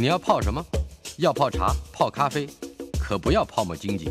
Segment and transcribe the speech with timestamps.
[0.00, 0.64] 你要泡什么？
[1.16, 2.48] 要泡茶、泡咖啡，
[3.00, 4.06] 可不要泡沫经济；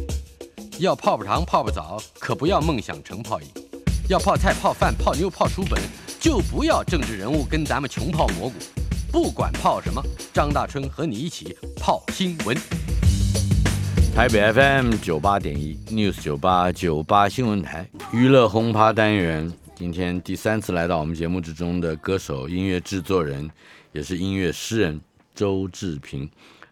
[0.80, 3.48] 要泡泡糖、泡泡澡，可不要梦想成泡影；
[4.10, 5.82] 要泡菜、泡饭、泡妞、泡书本，
[6.20, 8.56] 就不要政治人物跟咱们穷泡蘑菇。
[9.14, 10.04] 不管泡什么，
[10.34, 12.58] 张大春和你一起泡新闻。
[14.14, 23.50] 台北 FM 九八点一 News 九八九八新闻台娱乐轰趴单元，今天第三次来到我们节目之中的歌手、音乐制作人，
[23.94, 25.00] 也是音乐诗人
[25.38, 26.28] 周志平，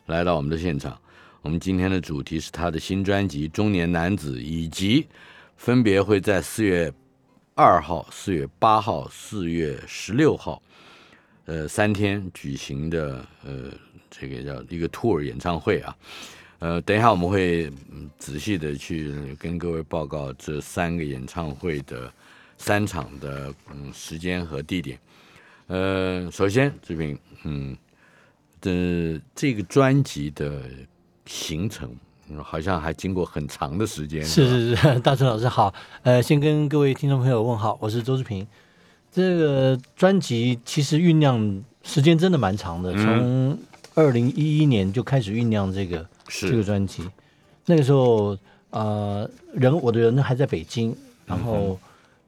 [0.08, 1.00] 来到我们的现场。
[1.44, 5.06] 我们今天的主题是他的新专辑《中年男子》，以及
[5.56, 6.92] 分别会在四月
[7.54, 10.60] 二号、四月八号、四月十六号，
[11.46, 13.72] 呃，三天举行的呃，
[14.10, 15.96] 这个叫一个 tour 演唱会啊。
[16.58, 17.72] 呃，等一下我们会
[18.18, 22.12] 仔细的去跟各位报告这三个演唱会的
[22.58, 24.98] 三场的嗯时间和地点。
[25.68, 27.76] 呃，首先志平，嗯，
[28.66, 30.64] 的这个专辑的
[31.28, 31.90] 形成
[32.44, 34.26] 好像还经过很长的时间。
[34.26, 38.46] 是是是， 大春老师好，呃，先跟各位听众朋友问好，我是周志平。
[39.12, 43.58] 这个专辑其实酝酿时间真的蛮长的，从
[43.94, 46.06] 二零一一年就开始酝酿这个。
[46.28, 47.08] 这个专辑，
[47.68, 48.36] 那个时候，
[48.72, 50.92] 呃，人我的人还在北京，
[51.28, 51.80] 然后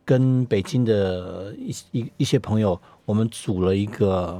[0.06, 4.40] 跟北京的一一一些朋友，我们组了一个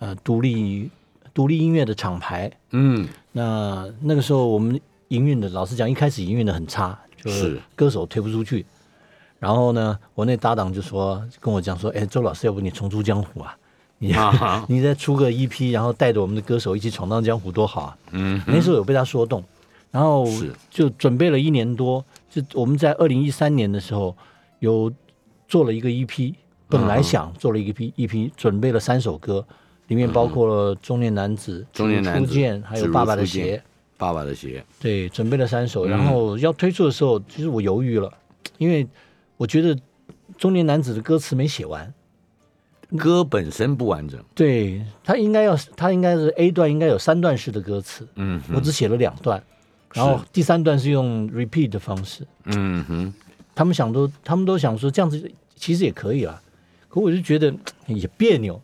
[0.00, 0.90] 呃独立
[1.38, 2.50] 独立音乐的厂牌。
[2.72, 8.66] 嗯，那那个时候我们营运的，老实讲，一开始营运的很差，就是歌手推不出去。
[9.38, 13.56] 然后呢，我那搭档就说跟我讲说：“哎，周老师，要不你重出江湖啊？”
[13.98, 14.12] 你
[14.66, 17.96] 你再出个 EP，然后带着我们的歌手一起闯荡江湖，多好啊！
[18.10, 19.44] 嗯，那时候有被他说动，
[19.92, 20.26] 然后
[20.68, 22.04] 就准备了一年多。
[22.28, 24.16] 就我们在二零一三年的时候
[24.58, 24.92] 有
[25.46, 26.34] 做了一个 EP，
[26.68, 29.46] 本来想做了一个 EP EP，准备了三首歌，
[29.88, 33.56] 里面包括了《中年男子》、《中年男子》、还有《爸爸的鞋》。
[33.98, 34.64] 爸爸的鞋。
[34.78, 38.12] 对，准备了三首，然后要推出的时候，其实我犹豫了，
[38.56, 38.86] 因为
[39.36, 39.74] 我觉得
[40.36, 41.92] 《中年男子》的歌词没写完。
[42.96, 49.42] 歌本身不完整，对他应该要，他应该是 A 段应该有三段式的歌词，嗯，我只写了两段，
[49.92, 53.12] 然后第三段是用 repeat 的方式，嗯哼，
[53.54, 56.40] 他们想都，他们都想说这样子其实也可以了，
[56.88, 57.54] 可我就觉得
[57.88, 58.58] 也别扭，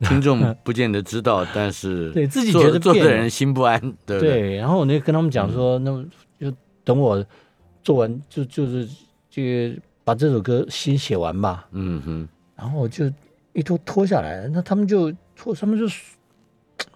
[0.08, 6.04] 听众 不见得知道，但是 对自己觉得做的人心不安，对对，然后我就跟他们讲说，那么
[6.38, 6.52] 就
[6.84, 7.24] 等我
[7.82, 8.88] 做完，就就是
[9.30, 9.42] 就
[10.04, 13.10] 把这首歌先写完吧，嗯哼，然后我就。
[13.58, 15.86] 一拖拖下来，那他们就拖，他们就，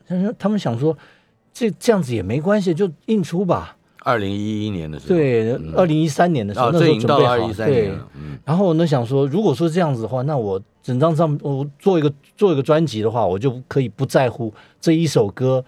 [0.07, 0.95] 他们他们想说，
[1.55, 3.79] 这这样子也没关系，就印出吧。
[4.01, 7.95] 二零一一年的时候，对，二零一三年的时候，那时候准备好，对。
[8.45, 15.65] 然后我呢，想说，如果说这样子的话，那我整张上我做一个做一个专辑的话，我就可以不在乎这一首歌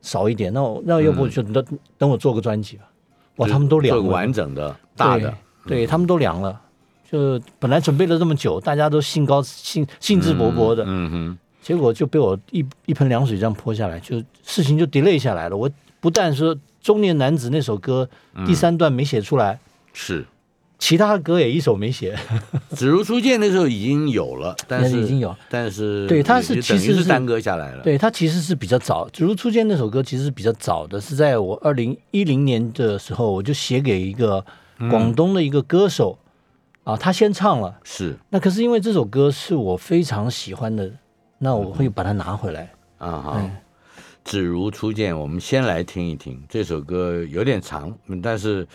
[0.00, 0.52] 少一点。
[0.52, 1.64] 那我那要不就等
[1.98, 2.84] 等我做个专辑吧。
[3.36, 5.34] 哇，他们都凉了，完整的大的，
[5.66, 6.60] 对他们都凉了。
[7.10, 15.56] 就本来准备了这么久，大家都兴高兴兴致勃勃的，嗯哼，结果就被我一一盆凉水这样泼下来，就事情就 delay 下来了。
[15.56, 15.70] 我
[16.00, 18.08] 不但说中年男子那首歌
[18.46, 19.58] 第三段没写出来，
[19.92, 20.26] 是，
[20.84, 22.14] 其他歌也一首没写。
[22.76, 27.82] 只如初见那时候已经有了，但是已经有，但是对，他是其实是耽搁下来了。
[27.82, 34.44] 对他其实是比较早，只如初见那首歌其实是比较早的，是在我二零一零年的时候，我就写给一个
[34.90, 36.18] 广东的一个歌手。
[36.82, 40.90] 啊，他先唱了，是那可是因为这首歌是我非常喜欢的，
[41.38, 43.50] 那我会把它拿回来啊哈。
[44.24, 48.66] 只如初见，我们先来听一听这首歌，有点长，但是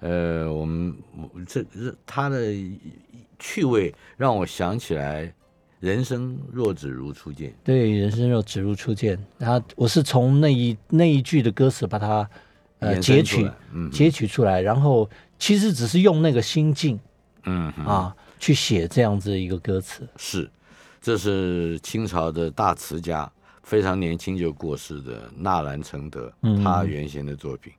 [0.00, 0.94] 呃，我们
[1.46, 1.64] 这
[2.06, 2.54] 它的
[3.38, 5.32] 趣味让我想起来，
[5.80, 7.54] 人生若只如初见。
[7.64, 12.28] 对，人生若只如初见，然后我是从那一那一句的歌词把它
[12.80, 13.50] 呃截取
[13.90, 15.08] 截取出来，然后
[15.38, 17.00] 其实只是用那个心境。
[17.44, 20.50] 嗯啊，去写这样子一个歌词是，
[21.00, 23.30] 这是清朝的大词家，
[23.68, 26.32] 非常年轻就过世的纳兰成德，
[26.64, 27.70] 他原先的作品，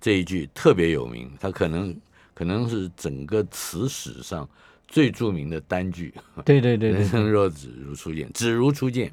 [0.00, 1.96] 这一句特别有名，他可能
[2.34, 4.48] 可能是整个词史上
[4.88, 6.12] 最著名的单句。
[6.44, 9.12] 对对对，人生 若只如初见，只如初见。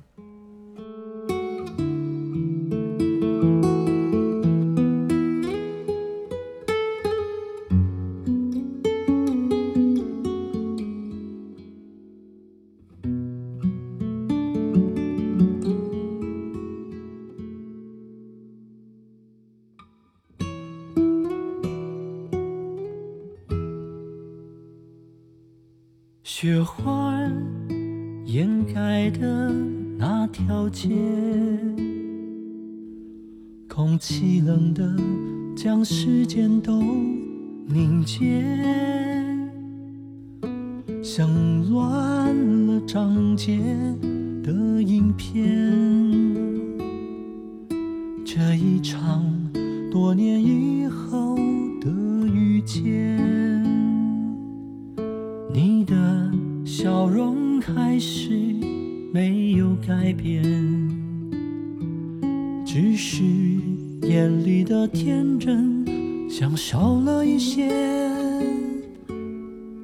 [52.66, 52.84] 见，
[55.54, 56.32] 你的
[56.66, 58.32] 笑容还是
[59.14, 60.44] 没有改变，
[62.66, 63.24] 只是
[64.02, 65.86] 眼里的天真
[66.30, 67.70] 像少了一些，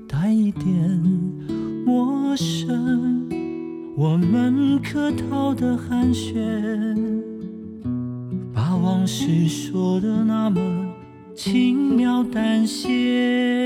[0.07, 0.65] 带一点
[1.85, 3.27] 陌生。
[3.95, 6.33] 我们客套的寒暄，
[8.53, 10.59] 把往事说的那么
[11.39, 13.58] 轻描淡写。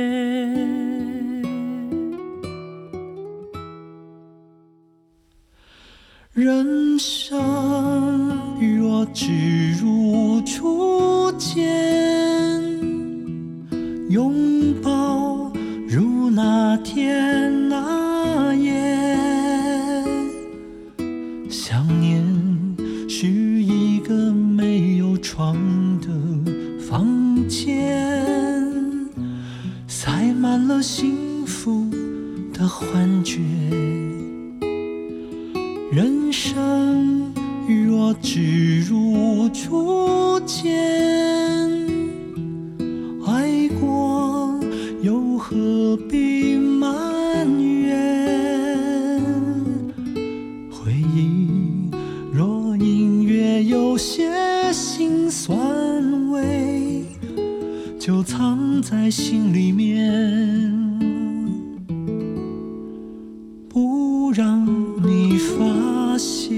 [53.94, 54.28] 有些
[54.74, 57.06] 心酸味，
[58.00, 60.12] 就藏在心里面。
[63.70, 64.66] 不让
[65.04, 66.52] 你发现。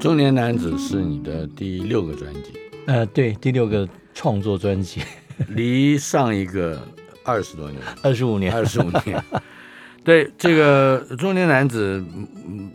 [0.00, 2.40] 中年男子是你的第六个专辑，
[2.86, 3.88] 呃，对，第六个
[4.24, 5.02] 创作专辑，
[5.54, 6.80] 离上一个
[7.22, 9.22] 二十多年，二十五年，二十五年。
[10.02, 12.72] 对这个中年男子，嗯，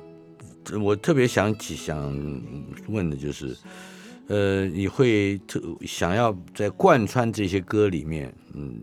[0.72, 1.98] 嗯我特别想起想
[2.88, 3.58] 问的就是，
[4.28, 8.80] 呃，你会特想要在贯穿这些歌里面，嗯，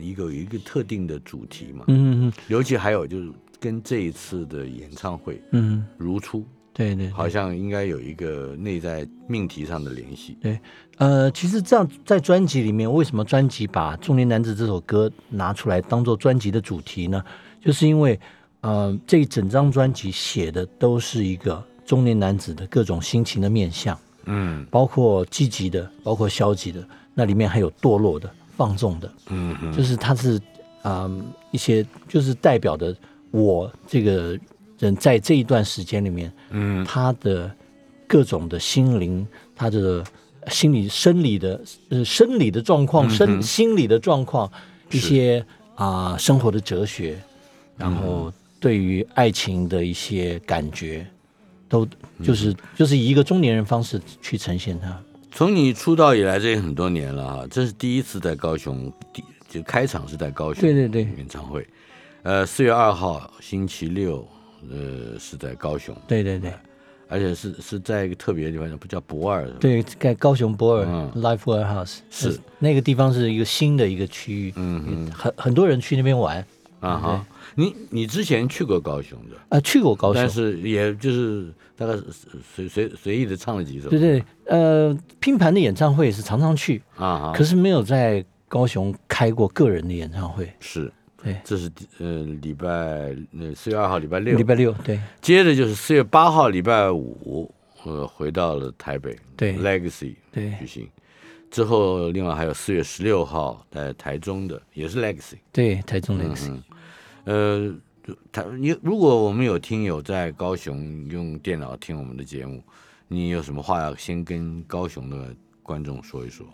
[0.00, 1.84] 一个有一个特定的主题嘛？
[1.86, 2.32] 嗯嗯。
[2.48, 3.30] 尤其还有就是
[3.60, 6.44] 跟这一次的演唱会嗯，如初，
[6.80, 10.38] 对对，好像应该有一个内在命题上的联系。
[10.40, 10.58] 对
[10.96, 17.22] 呃，其实这样在专辑里面，为什么专辑把《中年男子》这首歌拿出来当做专辑的主题呢？
[17.62, 18.18] 就是因为，
[18.62, 24.66] 呃，这一整张专辑写的都是一个中年男子的各种心情的面相，嗯。
[24.70, 26.82] 包括积极的，包括消极的，
[27.12, 30.36] 那里面还有堕落的、放纵的，嗯嗯就是它是
[30.80, 32.96] 啊、嗯一些就是代表的
[33.30, 34.38] 我这个
[34.80, 36.84] 人在这一段时间里面，嗯。
[36.84, 37.48] 他的
[38.08, 39.24] 各种的心灵，
[39.54, 40.04] 他的
[40.48, 41.60] 心理、生理的
[41.90, 44.50] 呃生理的状况、身心理的状况，
[44.90, 45.44] 一些
[45.76, 47.16] 啊、生活的哲学，
[47.76, 51.06] 然后对于爱情的一些感觉，
[51.68, 51.86] 都
[52.24, 55.00] 就是就是以一个中年人方式去呈现它。
[55.30, 61.02] 从你出道以来，这也很多年了哈，这是第一次在高雄，第就开场是在高雄，对对对。
[61.16, 61.64] 演唱会，
[62.24, 64.26] 呃，四月二号星期六，
[64.68, 66.52] 呃，是在高雄，对对对。
[67.08, 71.10] 而且是是在一个特别的地方，不叫博尔，对，在高雄博尔、嗯。
[71.16, 72.38] Life Warehouse 是。
[72.60, 76.38] 那个地方是一个新的一个区域，嗯嗯很很多人去那边玩。
[76.78, 77.26] 啊哈，
[77.56, 80.22] 你你之前去过高雄的，啊，去过高雄。
[80.22, 82.04] 但，是也就是大概是
[82.54, 90.50] 随随随意的唱了几首，对对，呃，拼盘的演唱会也是常常去，啊哈，可是没有在高雄开过个人的演唱会。
[90.60, 90.90] 是。
[91.22, 94.36] 对，这是呃礼拜那四月二号礼拜六。
[94.36, 94.98] 礼，拜六，对。
[95.20, 97.52] 接着就是四月八号礼拜五，
[97.84, 100.52] 呃回到了台北，对，Legacy 对。
[100.58, 100.88] 举行。
[101.50, 105.34] 之后，另外还有四月十六号在台中的，也是 Legacy。
[105.50, 106.62] 对，台中那个嗯。
[107.24, 112.62] 嗯，呃，台你如果我们有听友在高雄用电脑听我们的节目，
[113.08, 116.46] 你有什么话要先跟高雄的观众说一说？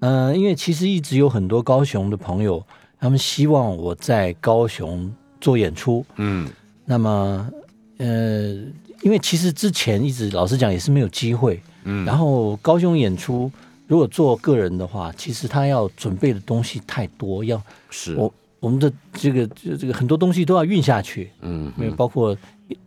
[0.00, 2.64] 呃，因为其实一直有很多高雄的朋友，
[3.00, 6.04] 他们希望我在高雄做演出。
[6.16, 6.48] 嗯
[6.84, 7.50] 那么，
[7.98, 8.54] 呃，
[9.02, 11.60] 因为其实之前一直老实讲也是没有机会。
[11.84, 13.50] 嗯，然后高雄演出，
[13.86, 21.30] 如果做个人的话，其实他要准备的东西太多，要是，我我们的这个这这个很多东西都要运下去。
[21.42, 22.36] 嗯没有包括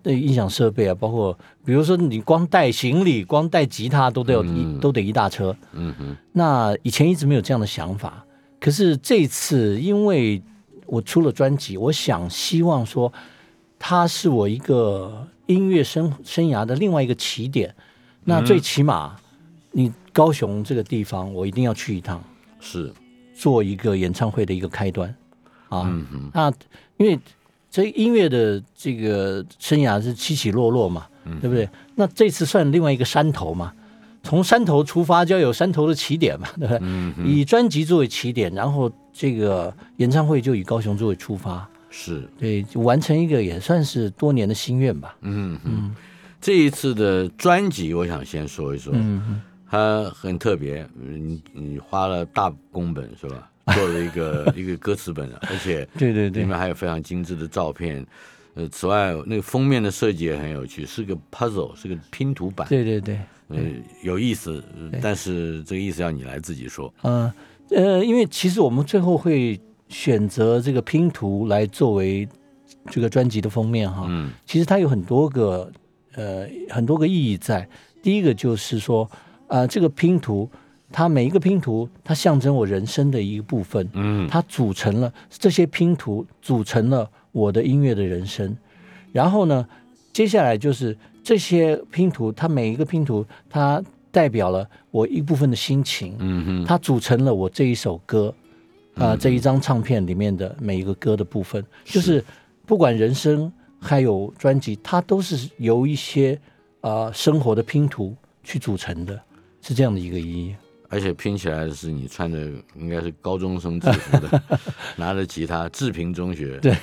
[0.03, 5.55] 呃音响设备啊，包括比如说你光带行李、光带吉他都得有一、嗯都得一大车。
[5.73, 8.25] 嗯哼，那以前一直没有这样的想法，
[8.59, 10.41] 可是这次因为
[10.85, 13.11] 我出了专辑，我想希望说，
[13.79, 17.73] 它是我一个音乐生生涯的另外一个起点。
[18.23, 19.15] 那最起码，
[19.71, 22.21] 你高雄这个地方，我一定要去一趟，
[22.59, 22.93] 是
[23.33, 25.15] 做一个演唱会的一个开端
[25.71, 25.83] 啊。
[25.87, 26.53] 嗯哼，那
[26.97, 27.19] 因为
[27.71, 31.07] 这音乐的这个生涯是起起落落嘛，
[31.39, 31.67] 对不对？
[31.95, 33.73] 那这次算另外一个山头嘛，
[34.21, 36.79] 从山头出发就要有山头的起点嘛， 对不对？
[36.81, 45.15] 嗯，以专辑作为起点，然后这个演唱会就以高雄作为出发，是，对，就完成一个也算是多年的心愿吧。
[45.21, 45.95] 嗯嗯。
[46.41, 53.47] 这一次的专辑，我想先说一说，嗯，它很特别，你你花了大工本是吧？
[53.73, 58.05] 做了一个 一个歌词本，而且对对对里面还有非常精致的照片。
[58.53, 62.67] 呃，此外，那个封面的设计也很有趣，是个 puzzle，是个拼图版。
[62.67, 63.57] 对对对，呃，
[64.03, 64.61] 有意思，
[65.01, 66.93] 但是这个意思要你来自己说。
[67.03, 67.31] 嗯
[67.69, 72.27] 呃，因为其实我们最后会选择这个拼图来作为
[72.89, 74.05] 这个专辑的封面哈。
[74.09, 75.71] 嗯其实它有很多个
[76.15, 77.65] 呃很多个意义在。
[78.03, 79.09] 第一个就是说，
[79.47, 80.49] 呃，这个拼图，
[80.91, 84.27] 它每一个拼图，它象征我人生的一个部分，嗯。
[84.27, 88.55] 它组成了这些拼图，组成了我的音乐的人生。
[89.11, 89.67] 然后呢，
[90.13, 93.81] 接下来就是这些拼图，它每一个拼图，它
[94.11, 98.33] 代表了我一部分的心情，嗯哼，它组成了我这一首歌，
[98.95, 102.23] 啊、这一张唱片里面的每一个歌的部分，就是
[102.65, 106.39] 不管人生还有专辑，它都是由一些
[106.81, 109.17] 呃生活的拼图去组成的，
[109.61, 110.55] 是这样的一个意义。
[110.91, 112.37] 而且拼起来的是你穿着
[112.75, 114.43] 应该是高中生制服的，
[114.97, 116.75] 拿着吉他，志平中学对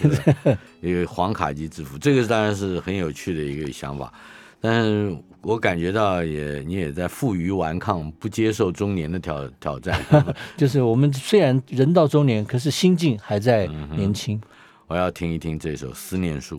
[0.80, 4.10] 一个黄卡级制服，这个当然是很有趣的一个想法。
[4.60, 10.00] 但是我感觉到也你也在负隅顽抗，不接受中年的挑挑战。
[10.56, 14.40] 就是我们虽然人到中年，可是心境还在年轻。
[14.88, 16.56] 我要听一听这首《思念树》。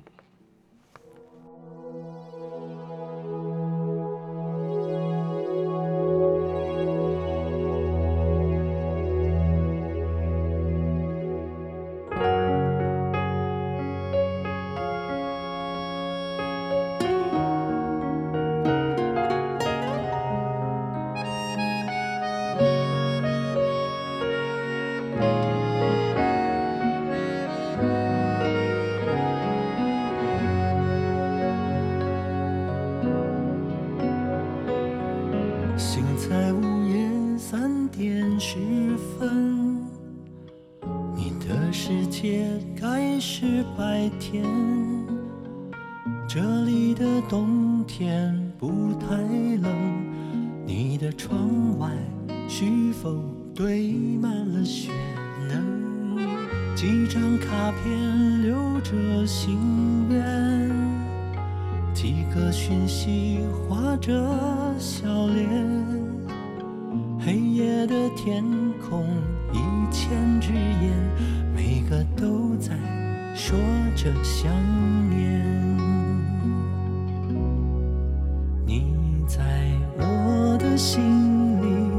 [80.79, 81.91] 心里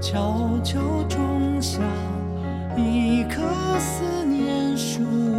[0.00, 1.78] 悄悄种下
[2.76, 3.40] 一棵
[3.78, 5.33] 思念树。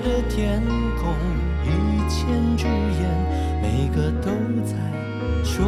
[0.00, 0.62] 的天
[0.98, 1.14] 空
[1.62, 1.68] 一
[2.08, 4.30] 千只眼，每个都
[4.64, 4.74] 在
[5.44, 5.66] 说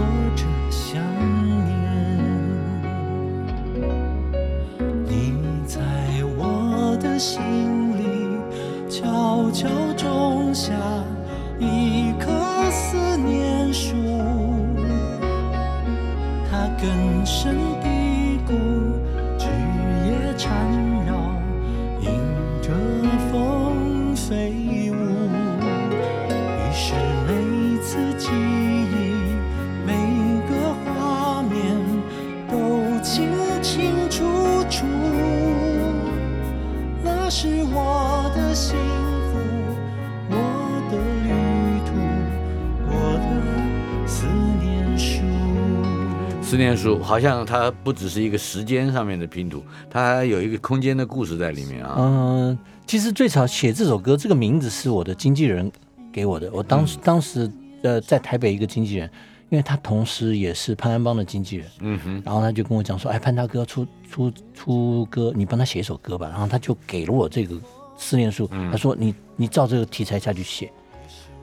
[46.77, 51.97] 思念书好像它不只是一个时间上面的拼图，它还有一个空间的故事在里面啊。
[51.99, 55.71] 嗯，其实最早写这首歌，这个名字是我的经纪人
[56.13, 56.51] 给我的。
[56.53, 57.51] 我当时、当时
[57.83, 59.11] 呃在台北一个经纪人，
[59.51, 66.29] 因为他同时也是潘安邦的经纪人，嗯哼，然后他就跟我讲说，哎，潘大哥出出出歌，你帮他写一首歌吧。
[66.29, 67.55] 然后他就给了我这个
[67.97, 70.71] 思念树，他说你你照这个题材下去写。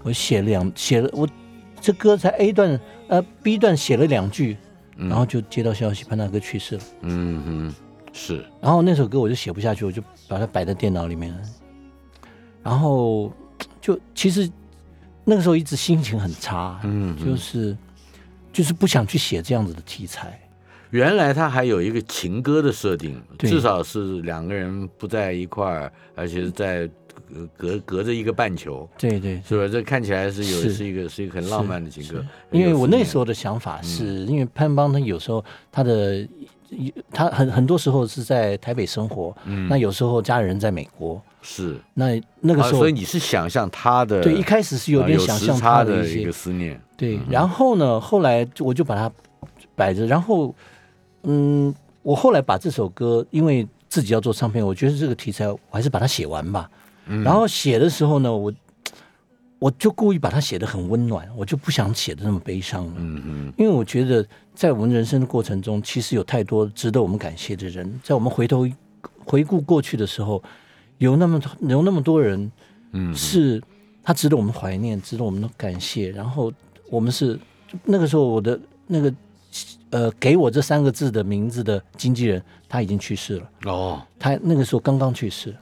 [0.01, 1.27] 我写了两写了我
[1.81, 4.55] 这歌才 A 段呃 B 段写了两句，
[5.07, 6.81] 然后就接到消息潘大哥去世了。
[7.01, 7.75] 嗯哼，
[8.11, 11.39] 是，然后那首歌我就写不下去，我就把它摆在电脑里面了。
[12.61, 13.31] 然后
[13.79, 14.49] 就其实
[15.23, 17.77] 那个时候一直心情很差，嗯就是
[18.51, 20.39] 就是不想去写这样子的题材。
[20.89, 26.89] 原来他还有一个情歌的设定，对至少是两个人不在一块儿，而且是在
[27.33, 29.67] 呃隔隔着一个半球，对对，是吧？
[29.71, 32.23] 这看起来是有是是一个是一个很浪漫的情歌。
[32.51, 36.27] 因为我那时候候的想法是，因为潘邦他有时候他的
[37.11, 49.11] 他很很多时候是在台北生活，嗯那有时候家人在美国，是那那个时候、啊所以你是想象他的对一开始是有啊点想象他的一个思念，对，然后呢，后来就我就把它
[49.75, 50.53] 摆着，然后，
[51.23, 51.73] 嗯，
[52.03, 56.69] 我后来把这首歌，因为自己要做唱片，我觉得这个题材我还是把它写完吧。
[57.23, 58.53] 然后写的时候呢，我
[59.57, 62.93] 我就故意把它写的很温暖，我就不想写的那么悲伤了。
[62.97, 68.67] 嗯嗯因为我觉得在我们人生的过程中，其实有太多值得我们感谢的人，在我们回头
[69.25, 70.41] 回顾过去的时候，
[70.99, 72.51] 有那么有那么多人，
[72.91, 73.61] 嗯是
[74.03, 76.11] 他值得我们怀念，值得我们的感谢。
[76.11, 76.53] 然后
[76.89, 77.39] 我们是
[77.83, 79.13] 那个时候我的那个
[79.89, 85.55] 呃给我这三个字的名字的经纪人，他已经去世了，哦他那个时候刚刚去世。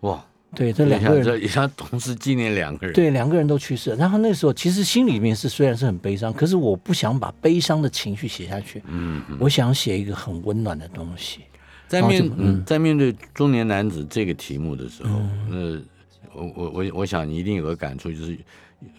[0.00, 0.22] 哇，
[0.54, 3.96] 对，这两个人也像同时纪念两个人，对，两个人都去世了。
[3.96, 8.82] 然后那时候其实心里面是虽然是很悲伤，可是我不想把悲伤的情绪写下去。
[8.86, 11.40] 嗯，我想写一个很温暖的东西。
[11.86, 15.56] 在面嗯在面对中年男子这个题目的时候，那，
[16.32, 18.38] 我我我我想你一定有个感触，就是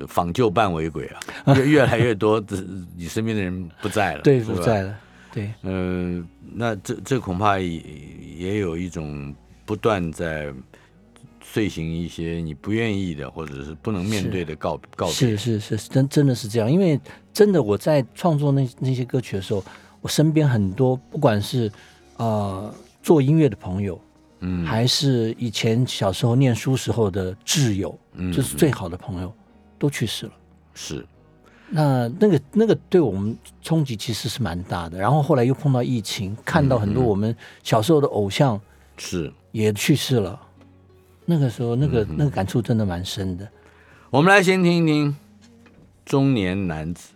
[0.08, 1.06] 访旧伴为鬼
[1.46, 2.64] 啊， 越越来越多的
[2.96, 4.96] 你身边的人不在了，对，不在了。
[5.34, 7.82] 对，呃，那这这恐怕也
[8.38, 10.54] 也有一种不断在
[11.56, 16.70] 遂行一些你不愿意的或者是不能面对的告告别，是是是，真真的是这样。
[16.70, 17.00] 因为
[17.32, 19.64] 真的我在创作那那些歌曲的时候，
[20.02, 21.72] 我身边很多不管是
[22.18, 23.98] 呃做音乐的朋友，
[24.42, 29.34] 嗯，还是以前小时候念书时候的挚友，嗯就是最好的朋友，
[29.80, 30.34] 都去世了。
[30.74, 31.08] 是
[31.70, 34.98] 那那个那个对我们冲击其实是蛮大的。
[34.98, 38.60] 然后后来又碰到疫情，看到很多我们小时候的偶像
[38.98, 39.32] 是。
[39.54, 40.38] 也去世了。
[41.26, 43.50] 那个时候，那个、那个感触真的蛮深的。
[44.12, 45.12] 我们来先听一听
[46.06, 47.10] 《中年男子》，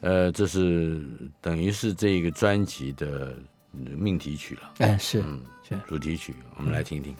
[0.00, 1.00] 呃，这是
[1.40, 3.36] 等于是这个专辑的
[3.72, 7.14] 呃命题曲了，哎，是嗯是，主题曲，我们来听听。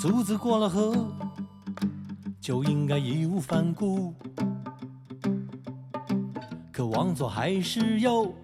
[0.00, 0.94] 竹子过了河，
[2.38, 4.14] 就应该义无反顾。
[6.86, 8.34] 往左还是右，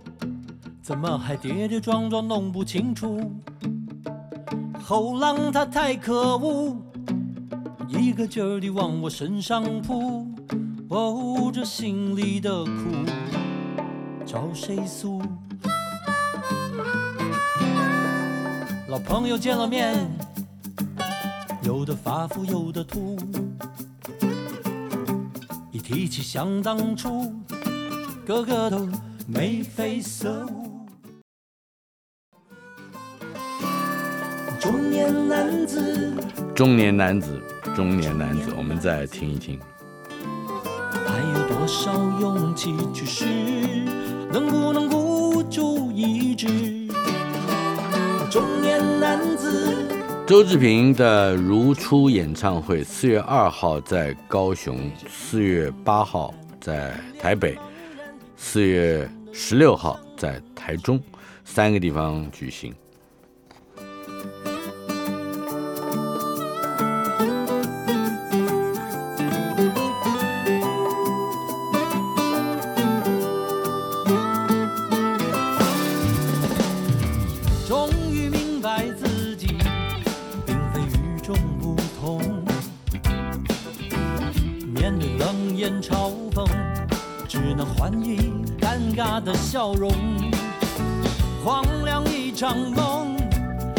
[0.82, 3.32] 怎么还跌跌撞撞弄不清楚？
[4.82, 6.76] 后浪它太可恶，
[7.88, 10.26] 一个劲儿地往我身上扑。
[10.88, 12.70] 哦，这心里的苦，
[14.26, 15.22] 找谁诉？
[18.88, 19.94] 老朋友见了面。
[21.62, 23.16] 有的发福，有的秃。
[25.70, 27.32] 一提起想当初，
[28.30, 28.88] 个个都
[29.26, 30.86] 眉飞色舞。
[34.60, 36.14] 中年男子
[36.54, 37.42] 中年男子，
[37.74, 39.58] 中年男子，我们再听一听。
[41.04, 43.24] 还有多少勇气去试？
[44.30, 46.46] 能不能孤注一掷？
[48.30, 49.74] 中年男子。
[50.24, 57.58] 周志平的如初演唱会，四月二号在高雄，四月八号在台北，
[58.42, 60.98] 四月十六号在台中
[61.44, 62.74] 三个地方举行。
[89.00, 89.90] 尬的笑容。
[91.42, 93.16] 荒凉一场梦，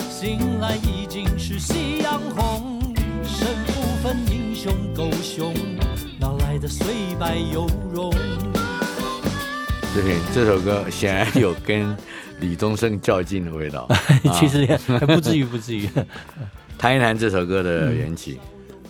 [0.10, 2.81] 醒来已经是夕阳红。
[3.23, 5.53] 身不分英雄狗熊，
[6.19, 6.88] 哪来的虽
[7.19, 8.12] 败犹荣？
[9.93, 11.95] 这品这首歌显然有跟
[12.39, 13.88] 李宗盛较劲的味道。
[14.34, 15.88] 其实也还不至于，不至于。
[16.79, 18.39] 谈一谈这首歌的缘起。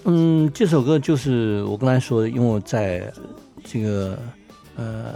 [0.05, 3.11] 嗯，这首歌就是我刚才说的，因为我在
[3.65, 4.17] 这个
[4.77, 5.13] 呃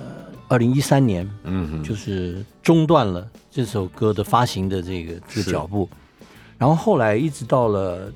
[0.47, 5.89] 二零一三年，嗯哼，就是中断了这首歌的发行的这个这个脚步，
[6.57, 8.11] 然后后来一直到了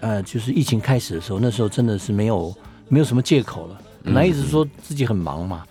[0.00, 2.54] 呃就是疫情开始的时候，那时候真的是没有
[2.88, 5.64] 没有什么借口了，本来一直说自己很忙嘛，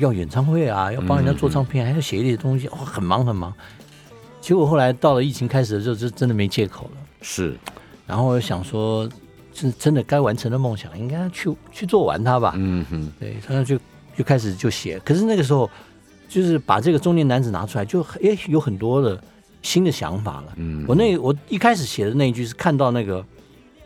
[0.00, 3.52] 要演唱会啊，要帮人家做唱片，还要写一些东西，哇，很忙很忙。
[4.40, 7.00] 结果后来到了疫情开始的时候，就真的没借口了。
[7.22, 7.56] 是，
[8.06, 9.08] 然后我想说，
[9.52, 12.52] 是真的该完成的梦想，应该去去做完它吧。
[12.56, 13.78] 嗯哼，对，他就
[14.18, 14.98] 就开始就写。
[15.04, 15.70] 可是那个时候，
[16.28, 19.22] 就是把这个中年男子拿出来，就也有很多的
[19.62, 20.52] 新的想法了。
[20.56, 23.24] 嗯我那我一开始写的那一句是看到那个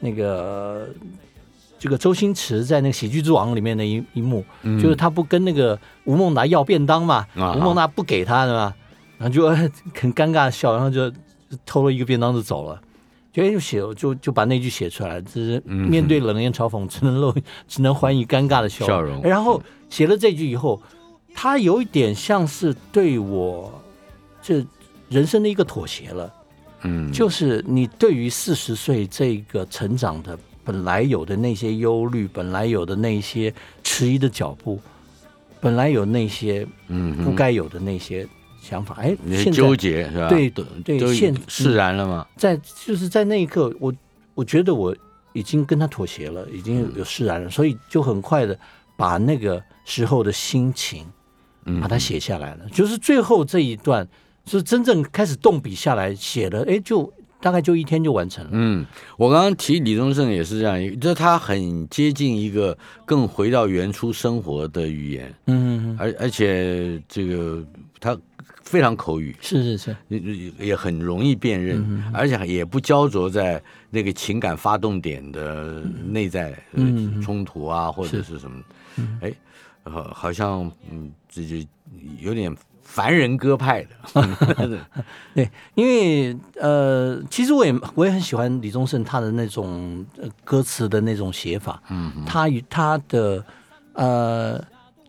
[0.00, 0.88] 那个
[1.78, 8.74] 这个周星驰在那个《喜剧之王》里面的一一幕，嗯就是他不跟那个吴孟达要便当嘛，啊吴孟达不给他的嘛，
[9.18, 9.54] 然后就呃
[9.94, 12.80] 很尴尬的笑，然后就就偷了一个便当就走了。
[13.32, 15.88] 就哎就写就就把那句写出来，只是嗯。
[15.88, 17.34] 面对冷言嘲讽，只能露
[17.66, 19.22] 只能还以尴尬的笑笑容。
[19.22, 20.80] 然后写了这句以后，
[21.34, 23.72] 他有一点像是对我
[24.42, 24.64] 这
[25.08, 26.32] 人生的一个妥协了。
[26.82, 34.80] 嗯，就是你对于四十岁这个成长的本来有的那些忧虑，本来有的那些迟疑的脚步，
[35.60, 38.26] 本来有那些嗯不该有的那些
[38.62, 40.28] 想法，哎，那些现在纠结是吧？
[40.28, 42.24] 对都都对现释然了吗？
[42.36, 43.92] 在就是在那一刻，我
[44.34, 44.96] 我觉得我
[45.32, 48.56] 已经跟他妥协了，已经有释然了，所以就很快的
[48.96, 51.04] 把那个时候的心情
[51.64, 52.60] 嗯把它写下来了。
[52.72, 54.06] 就是最后这一段，
[54.46, 58.50] 是真正开始动笔下来写的，哎，就大概就一天就完成了。
[58.52, 67.60] 嗯，我刚刚提李宗盛也是这样，就是他很接近一个更回到原初生活的语言，嗯，而而且这个
[68.02, 68.18] 他
[68.64, 76.52] 非常口语，是是是，也也很容易辨认，嗯而且也不焦灼在那个情感发动点的内在
[77.22, 78.60] 冲突啊，或者是是什么，
[79.20, 79.32] 哎，
[79.84, 81.64] 好好像嗯，这就
[82.18, 84.80] 有点凡人歌派的，
[85.32, 93.44] 对，因为呃，其实我也我也很喜欢李宗盛他的那种呃歌词的那种写法，嗯，他与他的
[93.92, 94.60] 呃。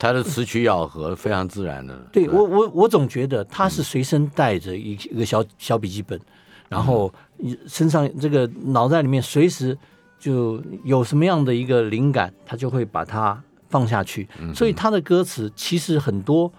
[0.03, 6.19] 他的词曲咬合非常自然的，对我我我总觉得他是随身带着一一个小小笔记本，
[6.67, 9.77] 然后你身上这个脑袋里面随时
[10.19, 14.27] 就有什么样的一个灵感，他就会把它放下去。
[14.53, 16.51] 所以他的歌词其实很多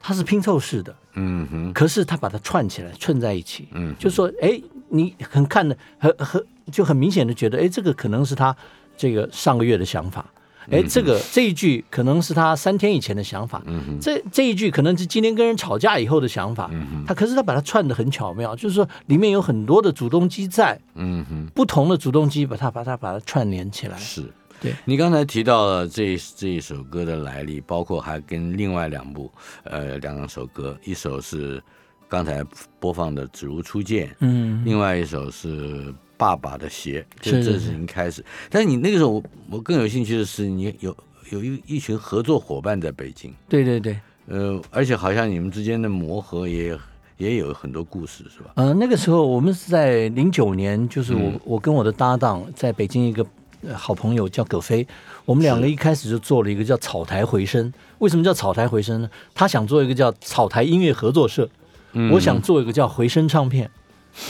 [0.00, 8.56] 它是拼凑式的，嗯哼，可是他把它串起来串在一起，嗯，就说哎，你很看的很很就很明显的觉得哎，这个可能是他
[8.96, 10.26] 这个上个月的想法。
[10.70, 21.46] 哎，这个这一句可能是他三天以前的想法，嗯哼，这这一句可能是今天跟人吵架以后的想法，嗯他可是他把它串的很巧妙，就是说里面有很多的主动机在，嗯哼。
[21.54, 23.98] 不同的主动机把它把它把它串联起来。
[23.98, 24.24] 是，
[24.60, 24.74] 对。
[24.84, 29.30] 你刚才提到了这这一首歌的来历，包括还跟另外两部
[29.64, 31.62] 呃两首歌，一首是
[32.08, 32.44] 刚才
[32.78, 38.22] 播放的《只如初见》，嗯，另外一首是《爸爸的鞋》，就是这是是已经开始。
[38.50, 40.94] 但是你那个时候，我我更有兴趣的是，你有
[41.30, 46.78] 有一一群合作伙伴在北京，对对对，呃，而且好像你们之间的磨合也
[47.16, 48.50] 也有很多故事，是吧？
[48.56, 53.26] 呃，那个时候我们是在零九年，就是我、嗯我跟我的搭档在北京一个。
[53.62, 54.86] 呃好朋友叫葛飞，
[55.26, 57.70] 我们两个一开始就做了一个叫草台回声。
[57.98, 59.10] 为什么叫草台回声呢？
[59.34, 61.46] 他想做一个叫草台音乐合作社，
[61.92, 63.70] 嗯我想做一个叫回声唱片，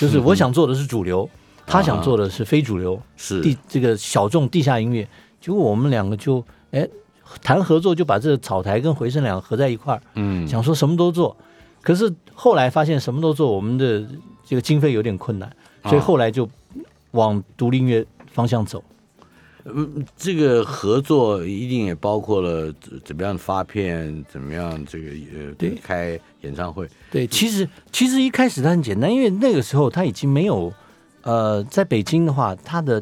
[0.01, 1.31] 就是我 想做的是主流，
[1.67, 5.07] 他想做的是非主流，是地这个小众地下音乐。
[5.41, 6.87] 结果我们两个就哎
[7.43, 11.37] 谈合作，就把这个草台跟回声两个合在一块儿，嗯想说什么都做。
[11.83, 14.05] 可是后来发现什么都做，我们的
[14.45, 15.51] 这个经费有点困难，
[15.85, 16.49] 所以啊后来就
[17.13, 18.83] 往独立音乐方向走。
[19.65, 30.73] 嗯，这个合作一定也包括了怎怎么样发片，怎么样这个呃对开演唱会，对，其实其实一开始它很简单，因为那个时候他已经没有
[31.31, 33.01] 呃，在北京的话，它的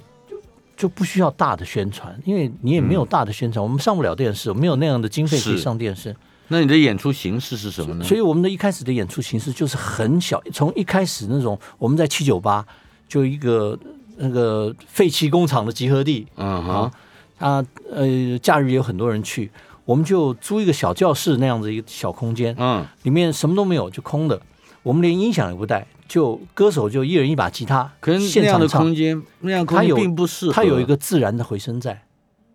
[0.77, 6.14] 就不需要大的宣传，因为你也没有大的宣传，我们上不了电视，没有那样的经费可以上电视，
[6.49, 8.05] 那你的演出形式是什么呢？
[8.05, 12.62] 所以我们的一开始的演出形式就是很小，从一开始那种我们在七九八
[13.09, 13.79] 就一个
[14.19, 16.75] 那个废弃工厂的集合地，嗯哼。
[16.75, 16.93] 啊，
[17.38, 19.51] 啊呃，假日也有很多人去，
[19.85, 22.85] 我们就租一个小教室那样子一个小空间，嗯。
[23.05, 24.38] 里面什么都没有，就空的，
[24.83, 32.03] 我们连音响也不带，就歌手就一人一把吉他，可是现那样的唱，空间，那样的空间并不适合，它有一个自然的回声在，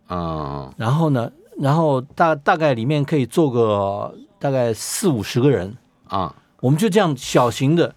[0.08, 0.74] 啊。
[0.76, 6.36] 然后呢，然后大大概里面可以坐个大概四五十个人，啊。
[6.60, 7.94] 我们就这样小型的，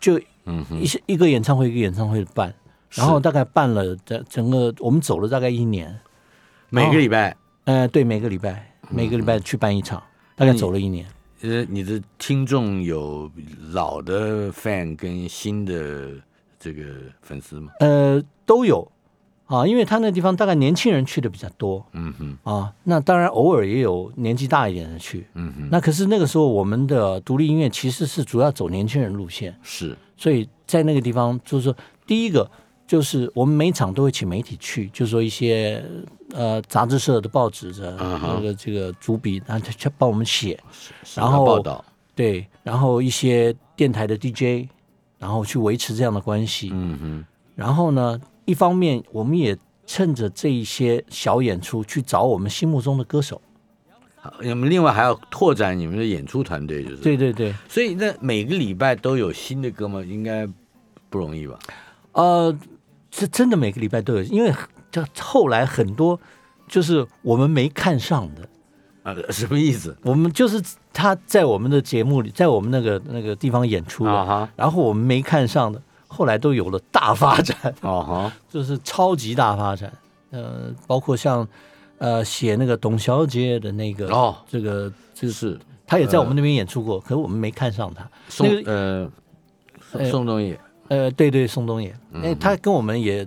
[0.00, 2.54] 就嗯一些一个演唱会一个演唱会办，
[2.90, 5.98] 然后大概办了整整个我们走了大概一年，
[6.70, 10.00] 每个礼拜，呃，对，每个礼拜每个礼拜去办一场，
[10.36, 11.04] 大概走了一年。
[11.48, 13.30] 呃，你的听众有
[13.72, 16.10] 老的 fan 跟新的
[16.58, 16.82] 这个
[17.22, 17.70] 粉丝吗？
[17.78, 18.90] 呃，都有
[19.46, 25.26] 啊，因为他那地方大概年轻人去的比较多嗯哼啊，那当然偶尔也有年纪大一点的去。
[25.34, 32.50] 嗯哼，那可是那个时候我们的独立音乐其实是主要走年轻人路线，是所以在那个地方就是说，第一个
[32.86, 35.84] 就是我们每场都会请媒体去，就是说一些
[36.32, 40.58] 呃杂志社的报纸的那个这个主笔，然后他他帮我们写，
[41.14, 44.68] 然后报道，对，然后一些电台的 DJ，
[45.18, 46.70] 然后去维持这样的关系。
[46.72, 47.24] 嗯哼
[47.56, 53.40] 然后呢，一方面我们也趁着这一些小演出去找我们心目中的歌手。
[54.16, 60.02] 好，你们另外还要拓展你们的演出团队，就是对对对，所以那每个礼拜都有新的歌吗？
[60.02, 60.46] 应该
[61.08, 61.58] 不容易吧？
[62.12, 62.56] 呃，
[63.18, 64.52] 是真的每个礼拜都有，因为
[64.90, 66.18] 这后来很多
[66.68, 68.48] 就是我们没看上的，
[69.02, 69.96] 啊，什么意思？
[70.02, 79.92] 我们就是他在我们的节目里，在我们那个那个地方演出了，啊哈，然后我们没看上的，后来都有了大发展，哦哈， 就是超级大发展。
[80.30, 81.46] 呃，包括像
[81.98, 88.06] 呃写那个董小姐的那个哦，这个这个是他也在我们那边演出过，可是我们没看上他。
[88.28, 89.10] 宋那个呃
[89.80, 93.26] 宋呃宋冬野呃，对对，宋冬野，哎、他跟我们也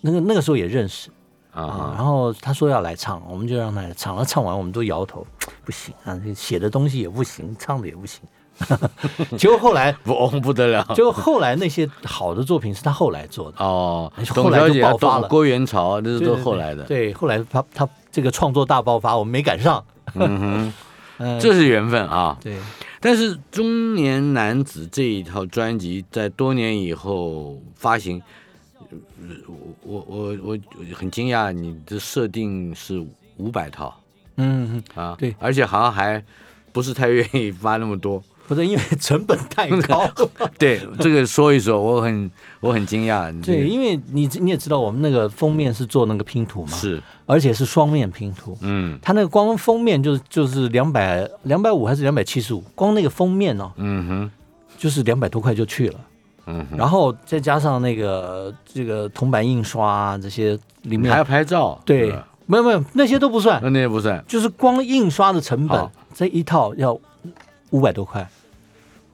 [0.00, 1.10] 那个那个时候也认识
[1.52, 4.16] 啊然后他说要来唱，我们就让他来唱。
[4.16, 5.26] 他唱完，我们都摇头，
[5.64, 8.20] 不行啊，写的东西也不行，唱的也不行。
[9.38, 10.86] 结果后来，不哦不得了。
[10.94, 16.84] 结果后来那些好的作品是他后来做的，哦哎，后来就爆发了郭元潮啊，这都后来的。
[16.84, 19.82] 对，后来他他这个创作大爆发，我们没赶上。
[20.14, 20.72] 嗯嗯哼，，
[21.40, 22.38] 这是缘分啊。
[22.42, 22.56] 对，
[23.00, 28.20] 但是中年男子这一套专辑在多年以后发行，
[28.78, 28.96] 呃
[29.82, 33.06] 我我我我很惊讶，你的设定是
[33.36, 34.00] 五百套
[34.36, 36.22] 嗯，嗯啊，对而且好像还
[36.72, 38.22] 不是太愿意发那么多。
[38.50, 40.10] 不是因为 成本太高。
[40.58, 43.32] 对，这个说一说，我很我很惊讶。
[43.44, 48.58] 对，因为你你也知道，我们那个封面是做那个拼图嘛，是，而且是双面拼图。
[48.62, 54.30] 嗯它那个光封面就是就是两百两百五还是两百七十五，光那个封面哦，嗯哼
[54.76, 55.94] 就是两百多块就去了。
[56.46, 62.12] 嗯哼，然后再加上那个这个铜版印刷啊，这些里面还要拍照，对，
[62.46, 64.20] 没有没有那些都不算，那那些不算。
[64.26, 66.98] 就是光印刷的成本，这一套要
[67.70, 68.28] 五百多块，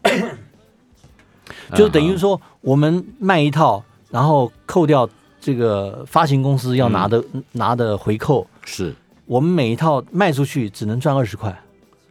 [1.74, 5.08] 就等于说我们卖一套，然后扣掉
[5.40, 8.94] 这个发行公司要拿的、拿的回扣，是。
[9.26, 11.60] 我们每一套卖出去只能赚二十块，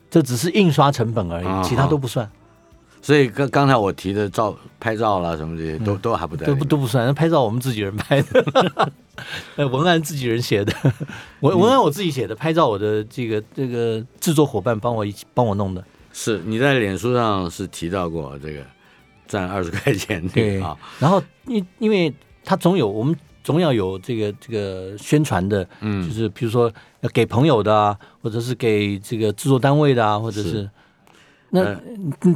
[0.10, 2.30] 这只是印刷成本而已，啊其他都不算，
[3.02, 7.06] 所以刚刚才我提的照拍照啦什么这些都、都还不对都不都不算。
[7.06, 8.92] 那拍照我们自己人拍的，
[9.56, 10.74] 呃，文案自己人写的，
[11.40, 15.82] 文文案我自己写的，拍照我的这个这个制作伙伴帮我一起帮我弄的。
[16.18, 18.62] 是你在脸书上是提到过这个
[19.28, 22.12] 赚二十块钱这对个啊，然后因因为
[22.46, 26.08] 他总有我们总要有这个这个宣传的，嗯。
[26.08, 30.70] 就嗯是比如说要给朋友的啊，或者是给这个制作单位的啊，或者是是。
[31.50, 31.64] 那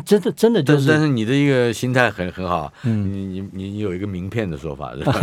[0.06, 5.18] 真的真的就是但是是你的一个心态很很好，嗯，你你你你有一个名片的说法是吧？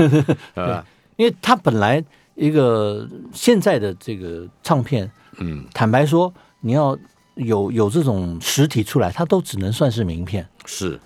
[0.54, 0.84] 对吧？
[1.16, 2.02] 因为他本来
[2.34, 6.98] 一个现在的这个唱片，嗯，坦白说，你要
[7.36, 10.46] 有有这种实体出来，它都只能算是名片。
[10.66, 11.00] 是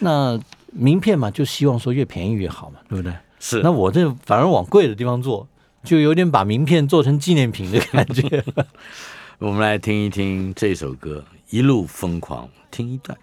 [0.00, 0.38] 那
[0.72, 3.14] 名片嘛，就希望说越便宜越好嘛，对不对？
[3.38, 5.46] 是那我这反而往贵的地方做，
[5.84, 8.44] 就有点把名片做成纪念品的感觉。
[9.38, 11.24] 我们来听一听这首歌
[11.56, 13.16] 《一路疯狂》，听一段。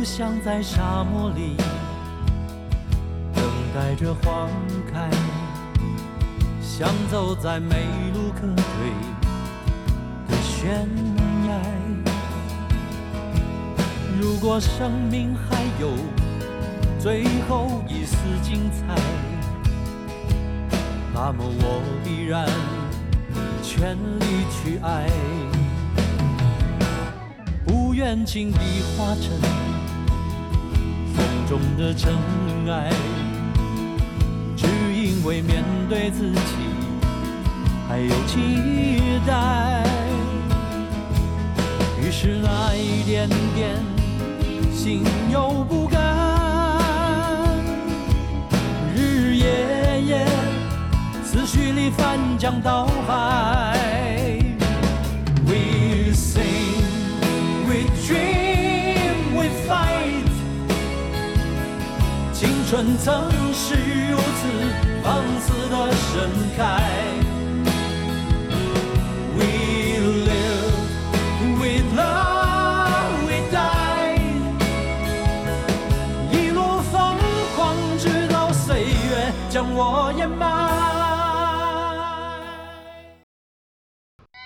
[0.00, 1.58] 就像在沙漠里
[3.34, 4.48] 等待着花
[4.90, 5.10] 开，
[6.62, 7.84] 像走在没
[8.14, 8.64] 路可退
[10.26, 10.88] 的悬
[11.46, 11.52] 崖。
[14.18, 15.92] 如果生命还有
[16.98, 18.98] 最后一丝精彩，
[21.12, 22.48] 那么我依然
[23.62, 25.10] 全力去爱。
[27.66, 29.30] 不愿轻易化成
[31.50, 32.14] 中的尘
[32.68, 32.92] 埃，
[34.56, 36.40] 只因为面对自己
[37.88, 39.82] 还有期待。
[42.00, 43.74] 于是那一点点
[44.72, 45.98] 心有不甘，
[48.94, 50.26] 日日夜夜
[51.24, 53.79] 思绪里翻江倒海。
[62.70, 64.46] 春曾是如此
[65.02, 66.60] 放肆的盛开。
[69.36, 69.42] We
[70.28, 70.78] live,
[71.58, 74.22] we love, we die。
[76.30, 77.18] 一路疯
[77.56, 80.46] 狂，直到岁月将我掩埋。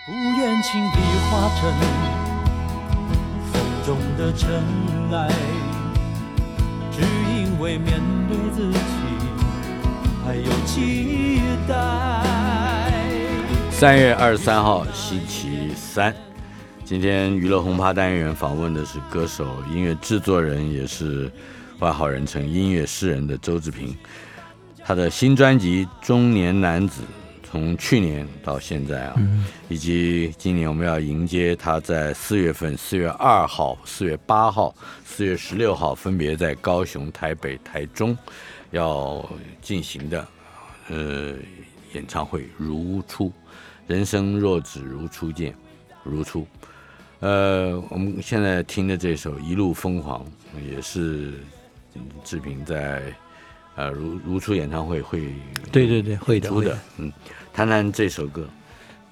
[0.07, 0.89] 不愿轻易
[1.29, 1.71] 化成
[3.53, 4.49] 风中的尘
[5.13, 5.29] 埃，
[7.65, 7.99] 会面
[8.29, 8.79] 对自己
[10.23, 12.93] 还有期待。
[13.71, 16.15] 三月二十三号，星期三。
[16.85, 21.33] 今天娱乐轰趴单元访问的是歌手、音乐制作人，也是
[21.79, 23.97] 外号人称音乐诗人的周志平。
[24.85, 27.01] 他的新专辑《中年男子》，
[27.55, 29.15] 从去年到现在啊，
[29.69, 38.19] 以及今年我们要迎接他在四月份，四月二号、四月八号、四月十六号，分别在高雄、台北、台中
[38.73, 39.25] 要
[39.63, 40.27] 进行的
[40.89, 41.35] 呃
[41.93, 43.33] 演唱会如初。
[43.87, 45.55] 人生若只如初见，
[46.03, 46.45] 如初。
[47.21, 50.27] 呃，我们现在听的这首《一路疯狂》，
[50.69, 51.35] 也是
[51.95, 53.15] 嗯志平在
[53.77, 55.33] 呃如如初演唱会会
[55.73, 56.79] 对对对，会的出的会的。。
[56.99, 57.13] 嗯，
[57.53, 58.49] 谈谈这首歌。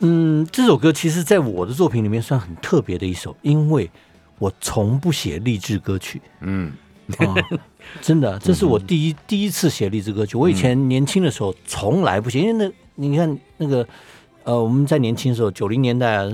[0.01, 3.91] 嗯，这首歌其实在我的作品里面算很特别的一首，因为
[4.39, 6.73] 我从不写励志歌曲嗯
[7.19, 7.35] 啊，
[8.01, 10.37] 真的，这是我第一第一次写励志歌曲。
[10.37, 13.87] 我以前年轻的时候从来不写，因为那你看那个
[14.45, 16.29] 呃，我们在年轻的时候，九零年代啊，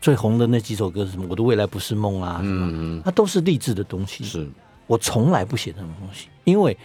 [0.00, 1.26] 最红的那几首歌是什么？
[1.28, 4.22] 我的未来不是梦啊，什么，嗯它都是励志的东西。
[4.24, 4.48] 是
[4.86, 6.76] 我从来不写这种东西，因为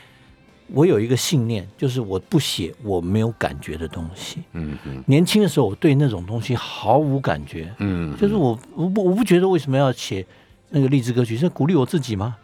[0.74, 4.40] 我有一个信念，就是我不写我没有感觉的东西。
[4.54, 10.26] 嗯嗯年轻的时候，我对那种东西毫无感觉，嗯，就是我我不我不觉得为什么要写
[10.70, 12.36] 那个励志歌曲，是鼓励我自己吗？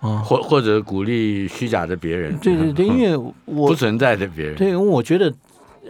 [0.00, 4.56] 啊，或或者鼓励虚假的别人，对对对，因为我不存在的别人。
[4.56, 5.30] 对，因为我觉得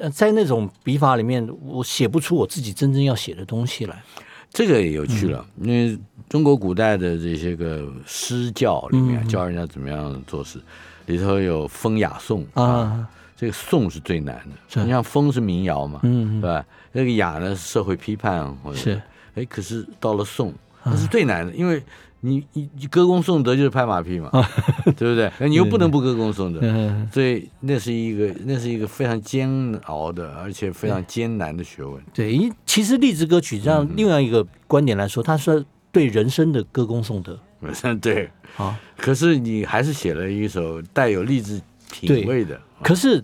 [0.00, 4.02] 呃，在那种笔法里面，我写不出我自己真正要写的东西来。
[4.52, 5.96] 这个也有趣了，嗯因为
[6.28, 10.58] 中国古代的这些个诗教里面、嗯教人家怎么样做事，
[11.10, 14.82] 里头有风雅颂啊，这个颂是最难的。
[14.84, 16.64] 你像风是民谣嘛，嗯对吧？
[16.92, 19.02] 那个雅呢是社会批判或者是，
[19.34, 21.82] 哎，可是到了颂，那是最难的，因为
[22.20, 24.30] 你你你歌功颂德就是拍马屁嘛，
[24.96, 25.32] 对不对？
[25.48, 29.48] 你又不能不歌功颂德， 嗯，所以那是一个那是一个非常煎
[29.86, 32.00] 熬的，而且非常艰难的学问。
[32.14, 33.90] 对，因其实励志歌曲这样嗯。
[33.96, 37.38] 另外一个观点来说，它是对人生的歌功颂德
[38.00, 38.78] 对，啊。
[38.96, 43.22] 可是你还是写了一首带有励志品味的，可是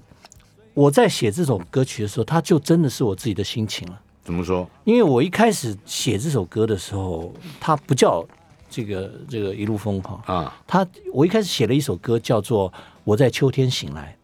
[0.75, 4.01] 我在写这首歌曲的时候，它就真的是我自己的心情了。
[4.23, 4.69] 怎么说？
[4.85, 8.27] 因为我一开始写这首歌的时候，它不叫
[8.69, 12.71] 这个这个一路疯狂，啊，它我一开始写了一首歌叫做
[13.05, 14.17] 《我在秋天醒来》，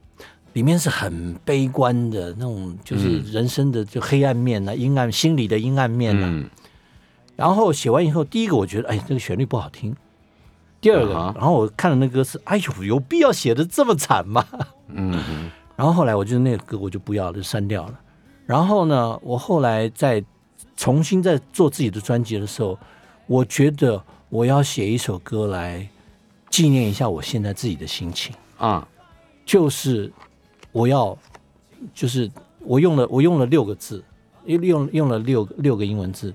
[0.55, 6.29] 里面是很悲观的那种，就是人生的就黑暗面啊、阴暗心理的阴暗面啊。
[6.31, 6.51] 嗯
[7.35, 9.97] 然后写完以后，第一个我觉得，哎，这个旋律不好听。
[10.83, 14.45] 第二个，然后我看了那歌词，哎呦，有必要写的这么惨吗？
[14.89, 17.99] 嗯嗯然后后来我就那个歌我就不要了，就删掉了。
[18.45, 20.23] 然后呢，我后来在
[20.77, 22.77] 重新在做自己的专辑的时候，
[23.27, 25.89] 我觉得我要写一首歌来
[26.51, 28.87] 纪念一下我现在自己的心情，啊，
[29.47, 30.13] 就是
[30.73, 31.17] 我要，
[31.95, 32.29] 就是
[32.59, 34.05] 我用了我用了六个字，
[34.47, 36.35] 用用用了六个六个英文字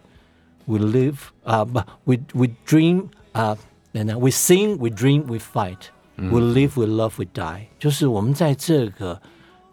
[0.66, 3.58] ，we live 啊、不，we we dream 啊、等
[3.93, 9.20] 等，we sing we dream we fight。We live, we love, we die，就是我们在这个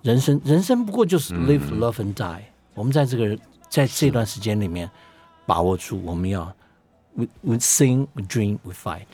[0.01, 2.39] 人生，人生不过就是 live, love and die。
[2.73, 3.37] 我们在这个
[3.69, 4.89] 在这段时间里面
[5.45, 6.51] 把握住，我们要
[7.13, 9.05] we we sing, we dream, we fight。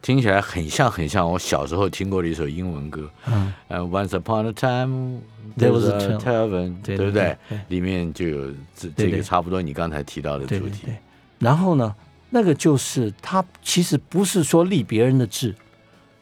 [0.00, 3.08] 听起来很像很像我小时候听过的一首英文歌。
[3.26, 5.20] 嗯，呃，Once upon a time
[5.56, 7.60] There there was was a a tavern，对对不对对？
[7.68, 10.60] 里面就有这这对对个差不多你刚才提到的主题。
[10.60, 10.98] 对对对。
[11.38, 11.94] 然后呢，
[12.37, 15.55] 那个就是他其实不是说立别人的志，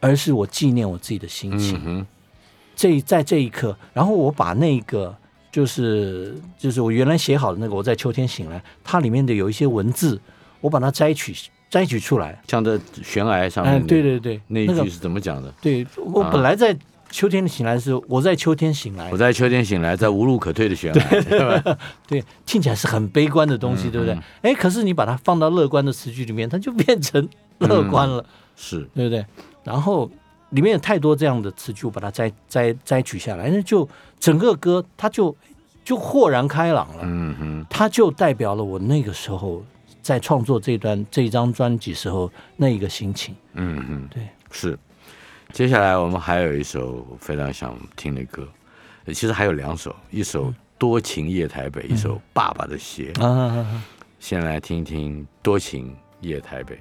[0.00, 2.06] 而是我纪念我自己的心情。
[2.74, 5.14] 这在这一刻，然后我把那个
[5.52, 10.18] 就是就是我原来写好的那个，我在秋天醒来，它里面的有一些文字，
[10.62, 11.34] 我把它摘取
[11.68, 12.40] 摘取出来。
[12.48, 15.52] 像在悬崖上哎，面的对对对，那一句是怎么讲的？
[15.60, 16.74] 对我本来在
[17.10, 21.78] 秋天醒来的时候，我在秋天醒来我，在秋天醒来，在无路可退的悬崖，对吧？
[22.06, 24.18] 对，听起来是很悲观的东西，对不对？
[24.42, 27.26] 哎，可是你把它放到乐观的词句里面，它就变成
[27.58, 28.24] 乐观了，
[28.56, 29.24] 是，对不对？
[29.64, 30.10] 然后
[30.50, 33.88] 里面有太多这样的词句，我把它摘摘摘取下来，那就
[34.20, 35.34] 整个歌它就
[35.84, 37.02] 就豁然开朗了。
[37.02, 39.64] 嗯哼，它就代表了我那个时候
[40.02, 43.34] 在创作这段这一张专辑时候那一个心情。
[43.54, 44.78] 嗯哼，对，是。
[45.56, 48.46] 接下来我们还有一首非常想听的歌，
[49.06, 53.10] 呃其实还有两首，一首《多情夜台北》，一首《爸爸的鞋》。
[54.20, 56.74] 先来听听《多情夜台北》。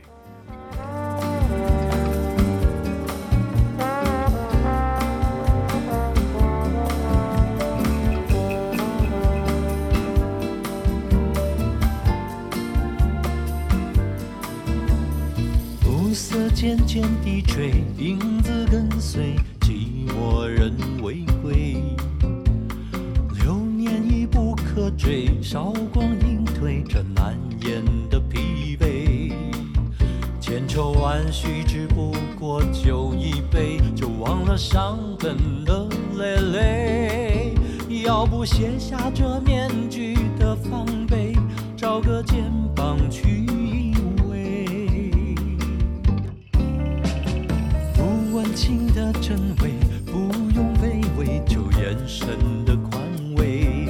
[16.66, 21.76] 渐渐低垂，影子跟随，寂寞人未归。
[23.44, 29.32] 流年已不可追，韶光隐退，这难言的疲惫。
[30.42, 35.88] 千愁万绪，只不过酒一杯，就忘了伤痕的
[36.18, 37.54] 累累。
[38.04, 41.36] 要不卸下这面具的防备，
[41.78, 42.52] 找个肩
[49.22, 49.74] 真伪，
[50.06, 52.28] 不用卑微，就眼神
[52.66, 53.02] 的宽
[53.38, 53.88] 慰。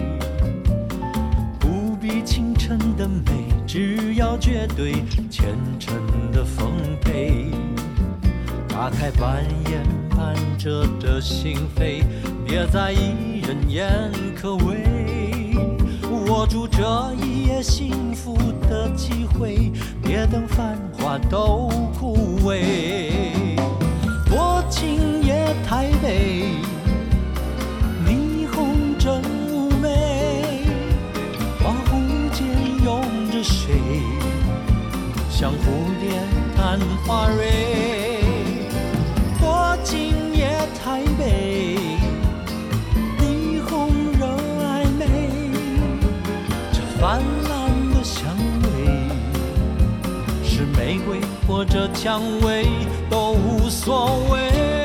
[1.59, 4.93] 不必倾城的美，只要绝对
[5.29, 5.95] 虔诚
[6.31, 6.71] 的奉
[7.01, 7.51] 陪。
[8.67, 12.03] 打开半掩半遮的心扉，
[12.45, 14.83] 别在意人言可畏。
[16.27, 18.35] 握住这一夜幸福
[18.69, 19.71] 的机会，
[20.01, 23.84] 别等繁华都枯萎。
[24.65, 26.49] 多情夜台北，
[28.03, 30.63] 霓虹真妩媚，
[31.59, 32.47] 恍惚间
[32.83, 32.99] 拥
[33.31, 33.75] 着谁？
[35.29, 35.59] 像蝴
[36.01, 36.19] 蝶
[36.57, 38.23] 探花蕊。
[39.39, 40.49] 多情夜
[40.83, 41.77] 台北，
[43.19, 45.05] 霓虹惹暧昧，
[46.73, 48.67] 这泛滥的香味。
[50.43, 52.65] 是玫瑰或者蔷薇
[53.09, 53.24] 都
[53.65, 54.84] 无所谓。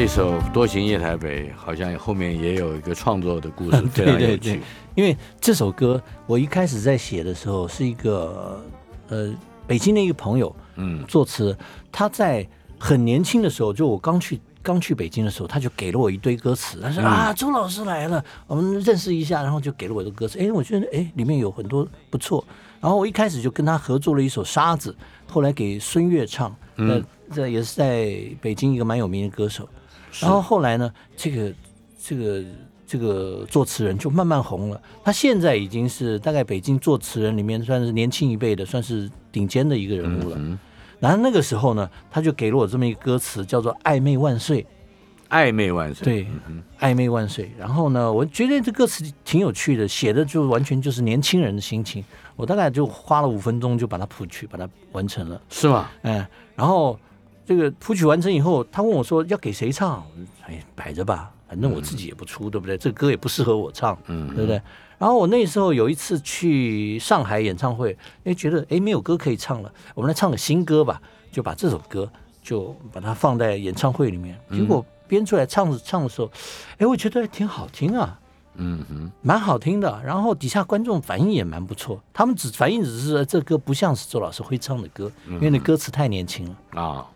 [0.00, 4.54] 这首《多情夜台北》好像后面也有一个创作的故事， 非常有对对。
[4.54, 4.60] 趣。
[4.94, 8.64] 因为这首歌我一开始在写的时候是一个
[9.10, 9.30] 呃
[9.66, 11.04] 北京的一个朋友嗯。
[11.04, 11.54] 作词，
[11.92, 12.48] 他在
[12.78, 22.42] 很年轻的时候，就我刚去刚去北京的时候，他就给了我一堆歌词，他说、啊周老师来了，我们认识一下，然后就给了我的歌词，哎，我觉得哎里面有很多不错，
[22.80, 24.96] 然后我一开始就跟他合作了一首《沙子》，
[25.30, 26.98] 后来给孙悦唱，那
[27.30, 29.68] 这也是在北京一个蛮有名的歌手，
[30.18, 31.52] 然后后来呢，这个
[32.02, 32.42] 这个
[32.86, 34.80] 这个作词人就慢慢红了。
[35.04, 40.36] 他现在已经是大概北京作词人里面算是年轻一辈的，算是顶尖的一个人物了。
[40.38, 40.58] 嗯，
[40.98, 44.66] 然后那个时候呢，他就给了我这么一个歌词，叫做“暧昧万岁
[45.28, 45.94] 暧昧万”。
[45.94, 46.04] 岁。
[46.04, 46.26] 对，
[46.80, 47.52] 暧昧万岁。
[47.56, 52.04] 然后呢，我觉得这歌词挺有趣的，写的就完全就是年轻人的心情。
[52.34, 55.40] 我大概就花了五分钟就把它谱曲，把它完成了。
[55.48, 55.88] 是吗？
[56.02, 56.98] 嗯，然后
[57.50, 60.06] 这个谱曲完成以后，他问我说要给谁唱？
[60.46, 62.78] 哎，摆着吧，反正我自己也不出，对不对？
[62.78, 64.62] 这个歌也不适合我唱，嗯对不对？
[64.98, 72.08] 然后我那时候有一次去上海演唱会，哎，觉得哎没有歌可以唱了，我们来唱个新歌吧，就把这首歌
[72.40, 74.38] 就把它放在演唱会里面。
[74.52, 76.30] 结果编出来唱着唱的时候，
[76.78, 78.16] 哎，我觉得挺好听啊。
[78.54, 86.80] 嗯哼，蛮好听的，然后底下观众反应也蛮不错，他们只反应只是这歌不像是周老师会唱的歌，因为那歌词太年轻了。
[86.80, 87.06] 啊，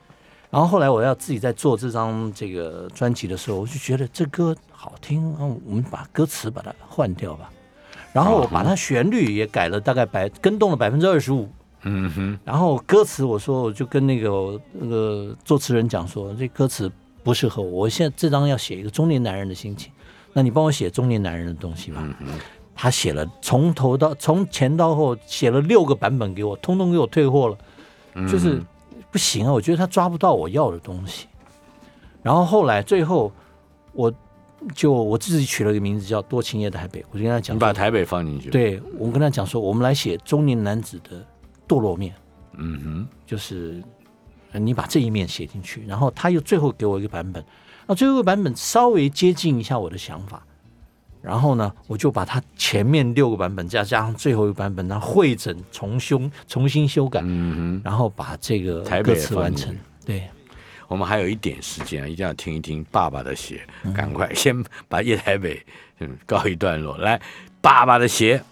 [0.54, 7.50] 然后后来我要自己在做这张这个专辑的时候，我就觉得这歌好听，然后我们把歌词把它换掉吧。
[8.12, 11.48] 然后我把它旋律也改了，大概百跟动了百分之二十五。
[11.82, 16.88] 嗯哼，然后歌词我说我就跟那个那个作词人讲说，这歌词
[17.24, 19.90] 不适合我，我现在这张要写一个中年男人的心情，
[20.32, 22.08] 那你帮我写中年男人的东西吧。
[22.76, 27.58] 他写了从头到从前到后写了六个版本给我，通通给我退货了，
[28.28, 28.62] 就是
[29.14, 31.28] 不行啊，我觉得他抓不到我要的东西。
[32.20, 33.30] 然后后来最后
[33.92, 34.12] 我
[34.74, 41.24] 就我自己取了一个名字叫多情夜台北，我就跟他讲，你把台北放进去。，对我跟他讲说，我们来写中年男子的
[41.68, 42.12] 堕落面。
[42.54, 43.80] 嗯哼，就是
[44.50, 47.44] 呃你把这一面写进去，然后他又最后给我一个版本，
[47.86, 50.44] 那最后一个版本稍微接近一下我的想法，
[51.24, 59.74] 然后呢，我就把它前面六个版本再加上最后一个版本，然后汇整重修重新修改，嗯哼，然后把这个台北歌词完成。
[60.04, 60.28] 对，
[60.86, 64.54] 我们还有一点时间啊，一定要听一听爸爸的鞋，嗯赶快先
[64.86, 65.64] 把夜台北
[66.00, 66.98] 嗯告一段落。
[66.98, 67.18] 来，
[67.62, 68.42] 爸爸的鞋。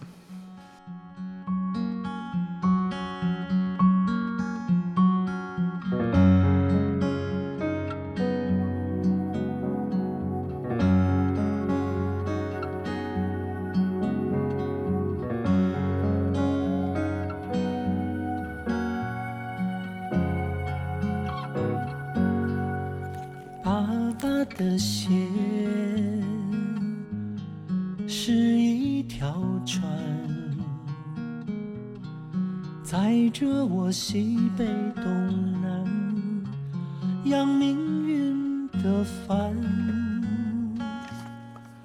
[28.14, 29.82] 是一条船，
[32.84, 35.04] 载着我西北东
[35.62, 35.82] 南，
[37.24, 39.56] 扬命运的帆。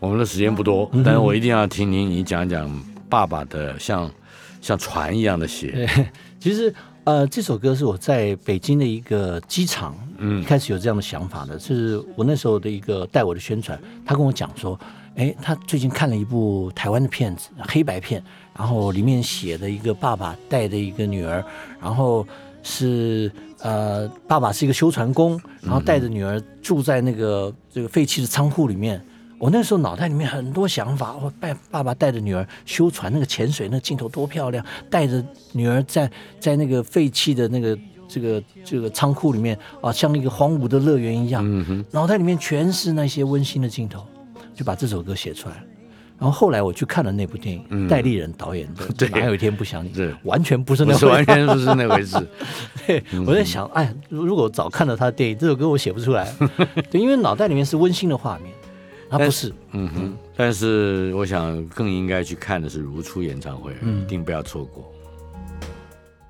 [0.02, 2.70] 我们的时间不多，但是我一定要听您你讲讲
[3.08, 4.12] 爸爸的像
[4.60, 5.90] 像船一样的鞋。
[6.42, 6.76] 其实
[7.08, 14.78] 呃，这首歌是我在北京的一个机场，嗯一开始有这样的想法的，是我那时候的一个带我的宣传，他跟我讲说，
[15.16, 18.22] 哎，他最近看了一部台湾的片子，黑白片，
[18.54, 21.42] 然后里面写的一个爸爸带着一个女儿，
[21.82, 22.28] 然后
[22.62, 29.02] 是呃，爸爸是一个修船工，然后带着女儿住在那个这个废弃的仓库里面。
[29.40, 36.10] 我那时候脑袋里面很多想法，我带爸爸带着女儿修船，那个潜水那个镜头多漂亮，带着女儿在
[36.40, 37.78] 在那个废弃的那个
[38.08, 44.04] 这个这个仓库里面啊，像一个荒芜的乐园一样，嗯哼，脑袋里面全是那些温馨的镜头，
[44.56, 45.62] 就把这首歌写出来了。
[46.20, 51.00] 然后后来我去看了那部电影，戴立人导演的 对《哪有一天不想你》，是完全不是那回事。
[51.00, 52.28] 是完全不是那回事。
[52.88, 56.28] 对，我在想，哎，如如果我早看了他的电影，这首歌我写不出来。
[56.90, 58.52] 对，因为脑袋里面是温馨的画面，
[59.10, 59.54] 他不是。
[59.72, 64.92] 嗯哼，但是我想更应该去看的是如初演唱会，一定不要错过。